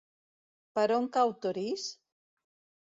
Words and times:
Per 0.79 0.85
on 0.97 1.07
cau 1.19 1.37
Torís? 1.45 1.87